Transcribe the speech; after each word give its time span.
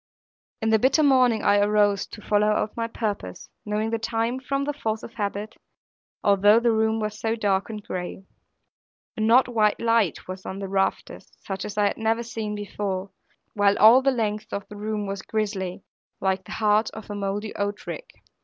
In 0.63 0.71
the 0.71 0.79
bitter 0.79 1.03
morning 1.03 1.43
I 1.43 1.59
arose, 1.59 2.07
to 2.07 2.23
follow 2.23 2.47
out 2.47 2.75
my 2.75 2.87
purpose, 2.87 3.49
knowing 3.67 3.91
the 3.91 3.99
time 3.99 4.39
from 4.39 4.63
the 4.63 4.73
force 4.73 5.03
of 5.03 5.13
habit, 5.13 5.57
although 6.23 6.59
the 6.59 6.71
room 6.71 6.99
was 6.99 7.19
so 7.19 7.35
dark 7.35 7.69
and 7.69 7.83
gray. 7.83 8.23
An 9.15 9.29
odd 9.29 9.47
white 9.47 9.79
light 9.79 10.27
was 10.27 10.43
on 10.43 10.57
the 10.57 10.67
rafters, 10.67 11.31
such 11.45 11.65
as 11.65 11.77
I 11.77 11.93
never 11.97 12.21
had 12.21 12.25
seen 12.25 12.55
before; 12.55 13.11
while 13.53 13.77
all 13.77 14.01
the 14.01 14.09
length 14.09 14.51
of 14.51 14.67
the 14.69 14.75
room 14.75 15.05
was 15.05 15.21
grisly, 15.21 15.83
like 16.19 16.45
the 16.45 16.53
heart 16.53 16.89
of 16.95 17.11
a 17.11 17.13
mouldy 17.13 17.53
oat 17.53 17.85
rick. 17.85 18.11